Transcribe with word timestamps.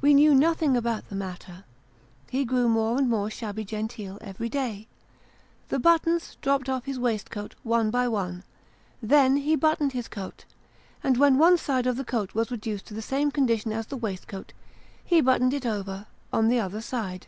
We 0.00 0.14
knew 0.14 0.36
nothing 0.36 0.76
about 0.76 1.08
the 1.08 1.16
matter; 1.16 1.64
he 2.30 2.44
grew 2.44 2.68
more 2.68 2.96
and 2.96 3.08
more 3.10 3.28
shabby 3.28 3.64
genteel 3.64 4.18
every 4.20 4.48
day. 4.48 4.86
The 5.68 5.80
buttons 5.80 6.36
dropped 6.40 6.68
off 6.68 6.84
his 6.84 6.96
waistcoat, 6.96 7.56
one 7.64 7.90
by 7.90 8.06
one; 8.06 8.44
then, 9.02 9.38
he 9.38 9.56
buttoned 9.56 9.94
his 9.94 10.06
coat; 10.06 10.44
and 11.02 11.16
when 11.16 11.38
one 11.38 11.58
side 11.58 11.88
of 11.88 11.96
the 11.96 12.04
coat 12.04 12.34
was 12.34 12.52
reduced 12.52 12.86
to 12.86 12.94
the 12.94 13.02
same 13.02 13.32
condition 13.32 13.72
as 13.72 13.88
the 13.88 13.98
waistcoast, 13.98 14.52
he 15.04 15.20
buttoned 15.20 15.54
it 15.54 15.66
over 15.66 16.06
on 16.32 16.46
the 16.46 16.60
other 16.60 16.80
side. 16.80 17.26